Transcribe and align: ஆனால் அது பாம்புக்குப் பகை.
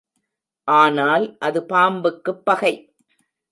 ஆனால் 0.67 1.37
அது 1.39 1.59
பாம்புக்குப் 1.65 2.43
பகை. 2.45 2.73